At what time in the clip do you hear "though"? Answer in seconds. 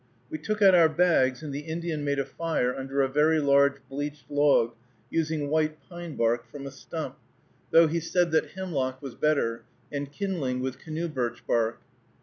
7.69-7.85